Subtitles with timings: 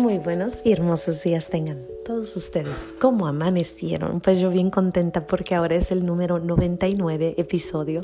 [0.00, 2.94] Muy buenos y hermosos días tengan todos ustedes.
[2.98, 4.22] ¿Cómo amanecieron?
[4.22, 8.00] Pues yo bien contenta porque ahora es el número 99 episodio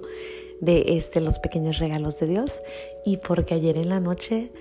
[0.61, 2.63] de este Los Pequeños Regalos de Dios
[3.07, 4.53] y porque ayer en la noche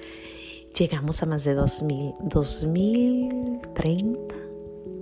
[0.79, 4.33] llegamos a más de 2000, 2030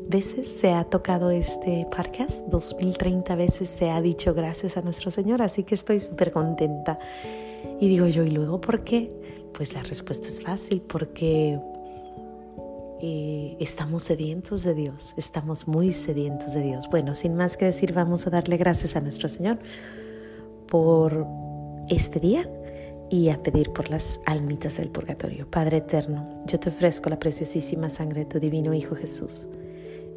[0.08, 5.44] veces se ha tocado este podcast, 2030 veces se ha dicho gracias a nuestro Señor,
[5.44, 6.98] así que estoy súper contenta.
[7.80, 9.12] Y digo yo, ¿y luego por qué?
[9.54, 11.60] Pues la respuesta es fácil, porque
[13.60, 16.90] estamos sedientos de Dios, estamos muy sedientos de Dios.
[16.90, 19.60] Bueno, sin más que decir, vamos a darle gracias a nuestro Señor
[20.68, 21.28] por
[21.90, 22.50] este día
[23.10, 25.50] y a pedir por las almitas del purgatorio.
[25.52, 29.50] Padre eterno, yo te ofrezco la preciosísima sangre de tu divino Hijo Jesús,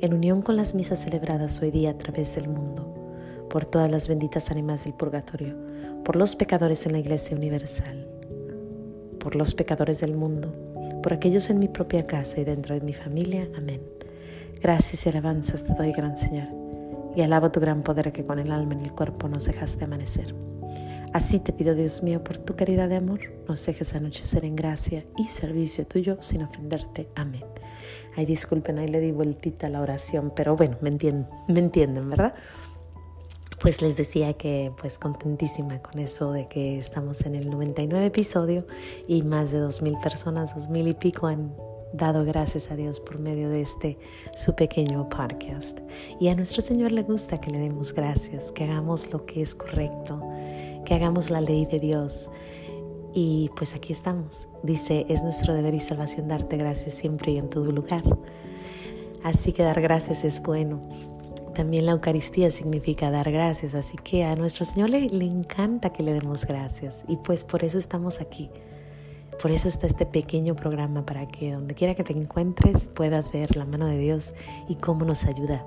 [0.00, 2.94] en unión con las misas celebradas hoy día a través del mundo,
[3.50, 5.56] por todas las benditas ánimas del purgatorio,
[6.04, 8.08] por los pecadores en la Iglesia Universal,
[9.18, 10.65] por los pecadores del mundo,
[11.06, 13.48] por aquellos en mi propia casa y dentro de mi familia.
[13.56, 13.80] Amén.
[14.60, 16.48] Gracias y alabanzas te doy, gran Señor,
[17.14, 20.34] y alabo tu gran poder que con el alma en el cuerpo nos dejaste amanecer.
[21.12, 25.04] Así te pido, Dios mío, por tu caridad de amor, nos dejes anochecer en gracia
[25.16, 27.08] y servicio tuyo sin ofenderte.
[27.14, 27.44] Amén.
[28.16, 32.10] Ay, disculpen, ahí le di vueltita a la oración, pero bueno, me entienden, me entienden,
[32.10, 32.34] ¿verdad?
[33.66, 38.64] Pues les decía que pues contentísima con eso de que estamos en el 99 episodio
[39.08, 41.52] y más de 2.000 personas, 2.000 y pico han
[41.92, 43.98] dado gracias a Dios por medio de este
[44.36, 45.80] su pequeño podcast.
[46.20, 49.56] Y a nuestro Señor le gusta que le demos gracias, que hagamos lo que es
[49.56, 50.22] correcto,
[50.84, 52.30] que hagamos la ley de Dios.
[53.14, 54.46] Y pues aquí estamos.
[54.62, 58.04] Dice, es nuestro deber y salvación darte gracias siempre y en todo lugar.
[59.24, 60.80] Así que dar gracias es bueno.
[61.56, 66.12] También la Eucaristía significa dar gracias, así que a nuestro Señor le, encanta que le
[66.12, 68.50] demos gracias y pues por eso estamos aquí.
[69.40, 73.56] Por eso está este pequeño programa para que donde quiera que te encuentres puedas ver
[73.56, 74.34] la mano de Dios
[74.68, 75.66] y cómo nos ayuda,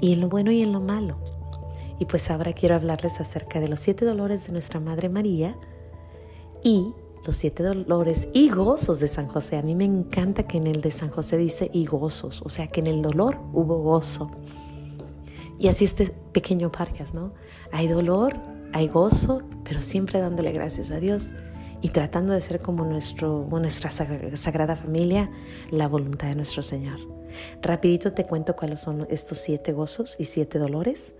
[0.00, 1.18] y en lo bueno y en lo malo.
[2.00, 5.56] Y pues ahora quiero hablarles acerca de los siete dolores de nuestra Madre María
[6.64, 6.94] y
[7.24, 9.56] los siete dolores y gozos de San José.
[9.56, 12.66] A mí me encanta que en el de San José dice y gozos, o sea
[12.66, 14.32] que en el dolor hubo gozo.
[15.62, 17.34] Y así este pequeño podcast, ¿no?
[17.70, 18.34] Hay dolor,
[18.72, 21.30] hay gozo, pero siempre dándole gracias a Dios
[21.80, 25.30] y tratando de ser como nuestro, nuestra sagrada familia,
[25.70, 26.98] la voluntad de nuestro Señor.
[27.62, 31.14] Rapidito te cuento cuáles son estos siete gozos y siete dolores.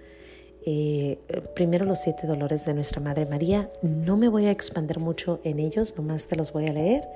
[0.66, 1.20] Eh,
[1.54, 3.70] primero los siete dolores de nuestra Madre María.
[3.82, 7.06] No me voy a expandir mucho en ellos, nomás te los voy a leer,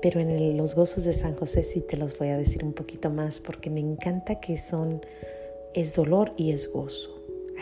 [0.00, 3.10] pero en los gozos de San José sí te los voy a decir un poquito
[3.10, 5.00] más porque me encanta que son
[5.74, 7.10] es dolor y es gozo.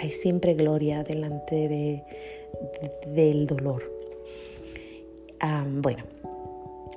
[0.01, 2.05] Hay siempre gloria delante de,
[3.09, 3.83] del dolor.
[5.83, 6.05] bueno,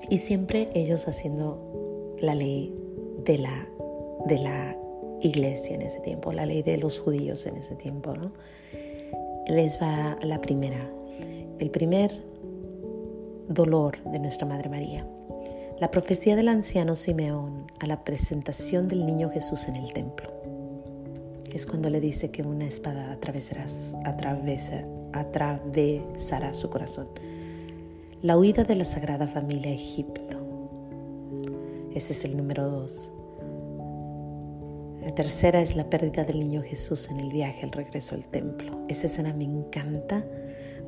[0.10, 2.74] y siempre ellos haciendo la ley
[3.26, 3.68] de la,
[4.26, 4.78] de la
[5.22, 8.32] iglesia en ese tiempo, la ley de los judíos en ese tiempo, ¿no?
[9.48, 10.90] Les va la primera,
[11.60, 12.14] el primer
[13.48, 15.08] dolor de nuestra Madre María.
[15.80, 20.41] La profecía del anciano Simeón a la presentación del niño Jesús en el templo
[21.54, 23.68] es cuando le dice que una espada atravesará,
[26.54, 27.08] su corazón.
[28.22, 30.22] La huida de la Sagrada Familia a Egipto.
[31.94, 33.12] Ese es el número dos.
[35.02, 38.86] La tercera es la pérdida del niño Jesús en el viaje al regreso al templo.
[38.88, 40.24] Esa escena me encanta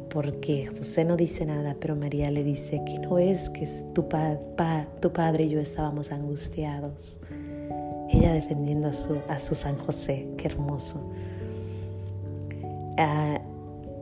[0.09, 5.44] porque José no dice nada, pero María le dice que no es que tu padre
[5.44, 7.19] y yo estábamos angustiados
[8.13, 11.01] ella defendiendo a su, a su San José, qué hermoso.
[12.97, 13.41] Ah,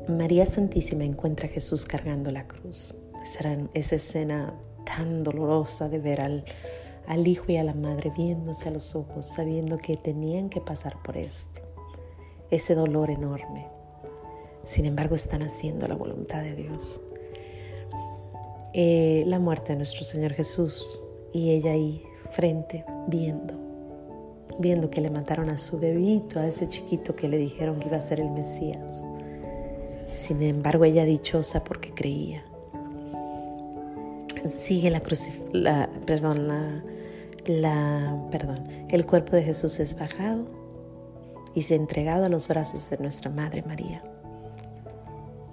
[0.07, 2.93] María Santísima encuentra a Jesús cargando la cruz.
[3.23, 4.53] Esa, esa escena
[4.85, 6.43] tan dolorosa de ver al,
[7.07, 11.01] al hijo y a la madre viéndose a los ojos, sabiendo que tenían que pasar
[11.01, 11.61] por esto.
[12.49, 13.67] Ese dolor enorme.
[14.63, 16.99] Sin embargo, están haciendo la voluntad de Dios.
[18.73, 20.99] Eh, la muerte de nuestro Señor Jesús
[21.33, 23.60] y ella ahí frente, viendo
[24.59, 27.97] viendo que le mataron a su bebito, a ese chiquito que le dijeron que iba
[27.97, 29.07] a ser el Mesías.
[30.13, 32.43] Sin embargo, ella dichosa porque creía.
[34.45, 35.01] Sigue la,
[35.53, 36.83] la perdón, la,
[37.45, 40.45] la, perdón, el cuerpo de Jesús es bajado
[41.53, 44.03] y se ha entregado a los brazos de nuestra Madre María.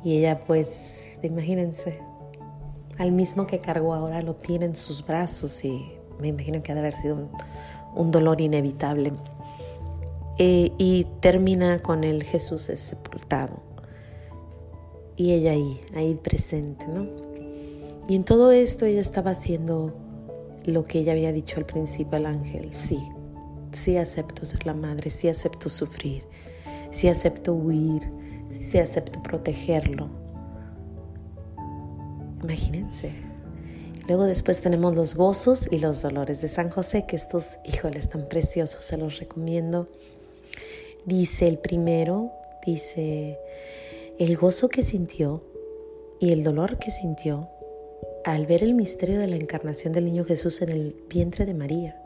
[0.04, 2.00] Y ella pues, imagínense,
[2.98, 6.74] al mismo que cargó ahora lo tiene en sus brazos y me imagino que ha
[6.74, 7.30] de haber sido un,
[7.98, 9.12] un dolor inevitable.
[10.38, 13.60] Eh, y termina con el Jesús sepultado.
[15.16, 17.06] Y ella ahí, ahí presente, ¿no?
[18.08, 19.92] Y en todo esto ella estaba haciendo
[20.64, 23.02] lo que ella había dicho al principio al ángel, sí,
[23.72, 26.24] sí acepto ser la madre, sí acepto sufrir,
[26.90, 28.02] sí acepto huir,
[28.48, 30.08] sí acepto protegerlo.
[32.42, 33.12] Imagínense.
[34.08, 38.26] Luego después tenemos los gozos y los dolores de San José, que estos, híjoles, tan
[38.26, 39.87] preciosos, se los recomiendo.
[41.05, 42.32] Dice el primero,
[42.64, 43.38] dice,
[44.19, 45.43] el gozo que sintió
[46.20, 47.50] y el dolor que sintió
[48.25, 52.02] al ver el misterio de la encarnación del niño Jesús en el vientre de María.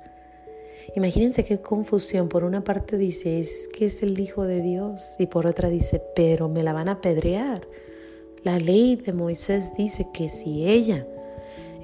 [0.96, 2.28] Imagínense qué confusión.
[2.28, 6.02] Por una parte dice, es que es el Hijo de Dios y por otra dice,
[6.16, 7.68] pero me la van a apedrear.
[8.42, 11.06] La ley de Moisés dice que si ella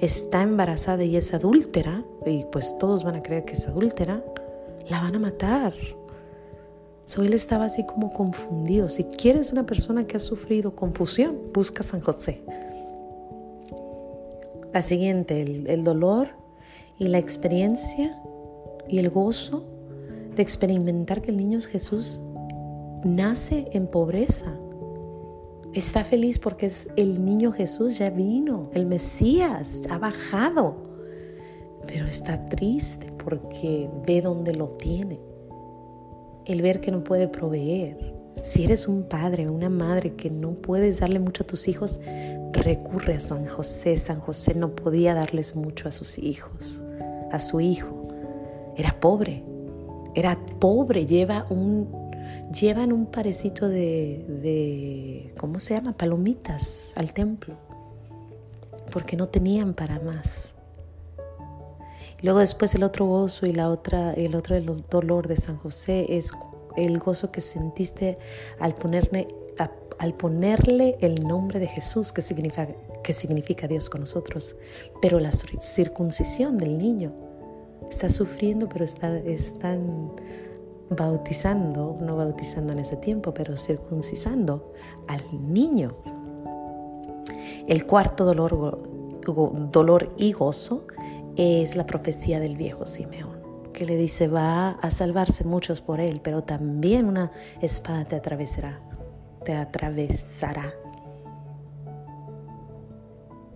[0.01, 4.23] está embarazada y es adúltera, y pues todos van a creer que es adúltera,
[4.89, 5.73] la van a matar.
[7.05, 8.87] So, él estaba así como confundido.
[8.87, 12.43] Si quieres una persona que ha sufrido confusión, busca a San José.
[14.71, 16.29] La siguiente, el, dolor
[16.99, 18.15] y la experiencia
[18.87, 19.63] y el gozo
[20.35, 22.21] de experimentar que el niño Jesús
[23.03, 24.53] nace en pobreza.
[25.73, 30.75] Está feliz porque es el niño Jesús ya vino, el Mesías ha bajado,
[31.85, 35.19] pero está triste porque ve dónde lo tiene.
[36.45, 38.15] El ver que no puede proveer.
[38.41, 42.01] Si eres un padre una madre que no puedes darle mucho a tus hijos,
[42.51, 43.95] recurre a San José.
[43.97, 46.81] San José no podía darles mucho a sus hijos,
[47.31, 48.07] a su hijo.
[48.75, 49.43] Era pobre,
[50.15, 51.89] era pobre, lleva un,
[52.53, 55.93] llevan un parecito de, de, ¿cómo se llama?
[55.93, 57.55] Palomitas al templo,
[58.91, 60.55] porque no tenían para más.
[62.21, 64.59] Luego después el otro gozo y la otra, el otro
[64.89, 66.31] dolor de San José es
[66.75, 68.17] el gozo que sentiste
[68.59, 69.27] al ponerle
[69.99, 72.67] al ponerle el nombre de Jesús, que significa,
[73.03, 74.55] que significa Dios con nosotros,
[75.01, 77.13] pero la circuncisión del niño.
[77.89, 80.13] Está sufriendo, pero está, están
[80.89, 84.73] bautizando, no bautizando en ese tiempo, pero circuncisando
[85.07, 85.95] al niño.
[87.67, 88.81] El cuarto dolor,
[89.71, 90.87] dolor y gozo
[91.35, 93.39] es la profecía del viejo Simeón,
[93.73, 97.31] que le dice, va a salvarse muchos por él, pero también una
[97.61, 98.81] espada te atravesará
[99.43, 100.73] te atravesará.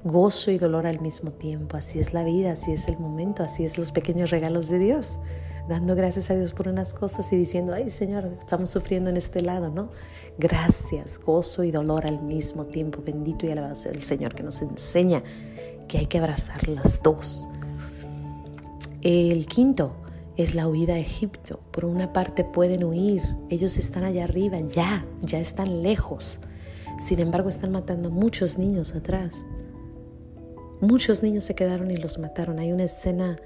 [0.03, 1.77] Gozo y dolor al mismo tiempo.
[1.77, 5.19] Así es la vida, así es el momento, así es los pequeños regalos de Dios.
[5.67, 9.41] Dando gracias a Dios por unas cosas y diciendo, ay Señor, estamos sufriendo en este
[9.41, 9.91] lado, ¿no?
[10.37, 13.01] Gracias, gozo y dolor al mismo tiempo.
[13.05, 15.23] Bendito y alabado sea el Señor que nos enseña
[15.87, 17.47] que hay que abrazar las dos.
[19.01, 19.93] El quinto,
[20.35, 21.59] es la huida a Egipto.
[21.71, 26.39] Por una parte pueden huir, ellos están allá arriba, ya, ya están lejos.
[26.99, 29.45] Sin embargo, están matando muchos niños atrás.
[30.81, 32.59] Muchos niños se quedaron y los mataron.
[32.59, 33.37] Hay una escena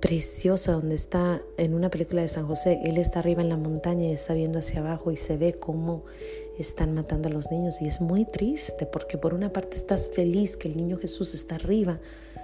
[0.00, 4.06] preciosa donde está en una película de San José, él está arriba en la montaña
[4.06, 6.04] y está viendo hacia abajo y se ve cómo
[6.58, 10.56] están matando a los niños y es muy triste porque por una parte estás feliz
[10.56, 12.00] que el niño Jesús está arriba,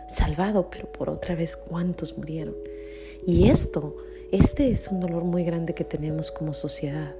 [0.08, 2.55] salvado, pero por otra vez cuántos murieron.
[3.26, 3.97] Y esto,
[4.31, 7.14] este es un dolor muy grande que tenemos como sociedad.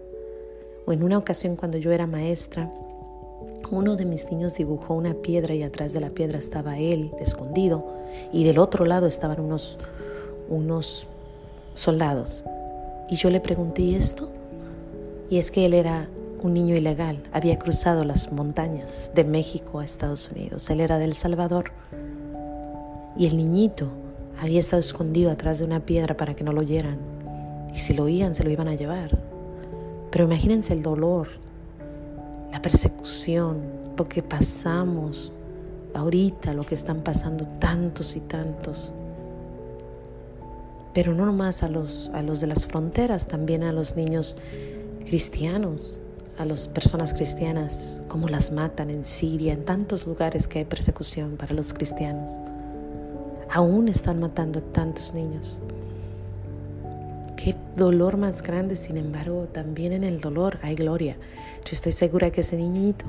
[0.87, 2.73] O en una ocasión cuando yo era maestra,
[3.71, 7.85] uno de mis niños dibujó una piedra y atrás de la piedra estaba él escondido
[8.33, 9.79] y del otro lado estaban unos,
[10.49, 11.09] unos
[11.75, 12.45] soldados.
[13.09, 14.31] Y yo le pregunté, ¿y esto?
[15.31, 16.09] Y es que él era
[16.43, 21.15] un niño ilegal, había cruzado las montañas de México a Estados Unidos, él era del
[21.15, 21.73] Salvador.
[23.17, 23.91] Y el niñito
[24.41, 26.99] había estado escondido atrás de una piedra para que no lo oyeran.
[27.75, 29.19] Y si lo oían, se lo iban a llevar.
[30.11, 31.29] Pero imagínense el dolor,
[32.53, 33.61] la persecución,
[33.97, 35.33] lo que pasamos
[35.95, 38.93] ahorita, lo que están pasando tantos y tantos.
[40.97, 44.39] Pero no nomás a los, a los de las fronteras, también a los niños
[45.05, 46.01] cristianos,
[46.39, 51.37] a las personas cristianas, como las matan en Siria, en tantos lugares que hay persecución
[51.37, 52.33] para los cristianos.
[53.51, 55.59] Aún están matando a tantos niños.
[57.37, 61.19] Qué dolor más grande, sin embargo, también en el dolor hay gloria.
[61.67, 63.05] Yo estoy segura que ese niñito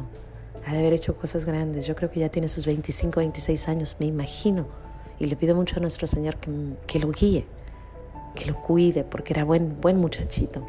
[0.65, 1.87] ha de haber hecho cosas grandes.
[1.87, 4.67] Yo creo que ya tiene sus 25, 26 años, me imagino.
[5.19, 7.45] Y le pido mucho a nuestro Señor que, lo guíe,
[8.35, 10.65] que lo cuide, porque era buen, buen muchachito.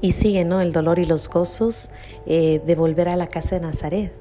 [0.00, 0.60] Y sigue, ¿no?
[0.60, 1.90] El dolor y los gozos
[2.26, 4.12] eh, de volver a la casa de Nazaret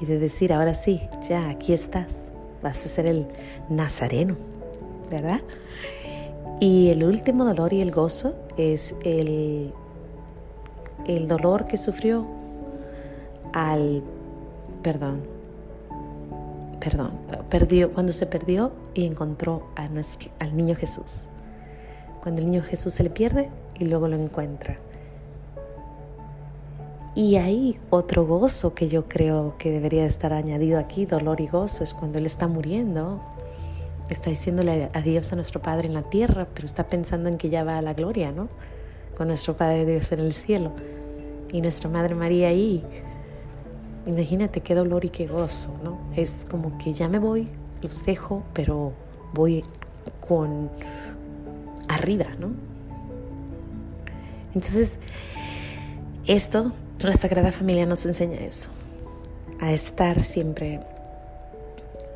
[0.00, 3.26] y de decir, ahora sí, ya, aquí estás vas a ser el
[3.68, 4.36] nazareno,
[5.10, 5.40] ¿verdad?
[6.60, 9.72] Y el último dolor y el gozo es el,
[11.06, 12.26] el dolor que sufrió
[13.52, 14.02] al,
[14.82, 15.22] perdón,
[16.80, 17.12] perdón,
[17.48, 21.28] perdió, cuando se perdió y encontró al niño Jesús.
[22.20, 24.80] Cuando el niño Jesús se le pierde y luego lo encuentra.
[27.14, 31.84] Y ahí otro gozo que yo creo que debería estar añadido aquí, dolor y gozo,
[31.84, 33.22] es cuando Él está muriendo,
[34.10, 37.62] está diciéndole adiós a nuestro Padre en la tierra, pero está pensando en que ya
[37.62, 38.48] va a la gloria, ¿no?
[39.16, 40.72] Con nuestro Padre Dios en el cielo.
[41.52, 42.84] Y nuestra Madre María ahí.
[44.06, 45.98] Imagínate qué dolor y qué gozo, ¿no?
[46.16, 47.48] Es como que ya me voy,
[47.82, 48.92] los dejo, pero
[49.34, 49.64] voy
[50.26, 50.70] con
[51.88, 52.50] arriba, ¿no?
[54.54, 54.98] Entonces,
[56.26, 58.70] esto la Sagrada Familia nos enseña eso,
[59.60, 60.80] a estar siempre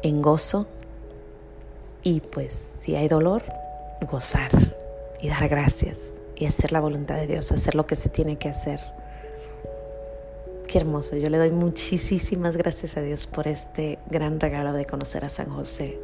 [0.02, 0.66] en gozo
[2.02, 3.42] y pues si hay dolor,
[4.10, 4.50] gozar
[5.20, 8.48] y dar gracias y hacer la voluntad de Dios, hacer lo que se tiene que
[8.48, 8.80] hacer.
[10.72, 15.22] Qué hermoso, yo le doy muchísimas gracias a Dios por este gran regalo de conocer
[15.22, 16.00] a San José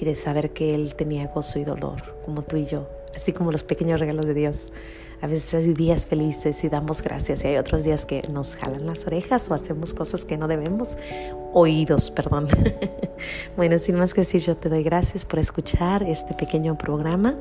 [0.00, 3.52] y de saber que Él tenía gozo y dolor, como tú y yo, así como
[3.52, 4.72] los pequeños regalos de Dios.
[5.20, 8.86] A veces hay días felices y damos gracias y hay otros días que nos jalan
[8.86, 10.96] las orejas o hacemos cosas que no debemos.
[11.52, 12.48] Oídos, perdón.
[13.56, 17.36] bueno, sin más que decir, yo te doy gracias por escuchar este pequeño programa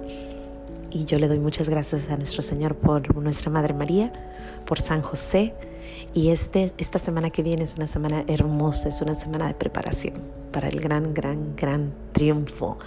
[0.91, 4.13] y yo le doy muchas gracias a nuestro Señor por nuestra Madre María,
[4.67, 5.55] por San José.
[6.13, 10.15] Y este, esta semana que viene es una semana hermosa, es una semana de preparación
[10.51, 12.77] para el gran, gran, gran triunfo.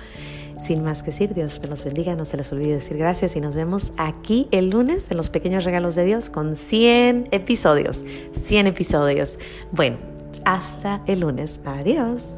[0.58, 3.40] Sin más que decir, Dios me los bendiga, no se les olvide decir gracias y
[3.40, 8.04] nos vemos aquí el lunes en los pequeños regalos de Dios con 100 episodios,
[8.34, 9.38] 100 episodios.
[9.72, 9.96] Bueno,
[10.44, 11.60] hasta el lunes.
[11.64, 12.34] Adiós.